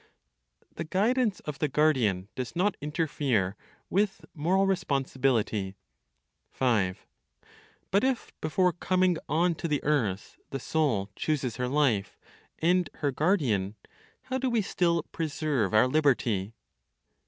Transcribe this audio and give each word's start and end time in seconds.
THE 0.77 0.83
GUIDANCE 0.83 1.41
OF 1.41 1.59
THE 1.59 1.67
GUARDIAN 1.67 2.29
DOES 2.33 2.55
NOT 2.55 2.75
INTERFERE 2.81 3.55
WITH 3.91 4.25
MORAL 4.33 4.65
RESPONSIBILITY. 4.65 5.75
5. 6.49 7.05
But 7.91 8.03
if 8.03 8.33
(before 8.41 8.73
coming 8.73 9.17
on 9.29 9.53
to 9.53 9.67
the 9.67 9.83
earth) 9.83 10.39
the 10.49 10.59
soul 10.59 11.11
chooses 11.15 11.57
her 11.57 11.67
life 11.67 12.17
and 12.57 12.89
her 12.95 13.11
guardian, 13.11 13.75
how 14.23 14.39
do 14.39 14.49
we 14.49 14.63
still 14.63 15.03
preserve 15.11 15.71
our 15.71 15.87
liberty? 15.87 16.55